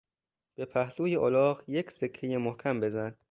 [0.55, 3.15] به پهلوی الاغ یک سکهی محکم بزن!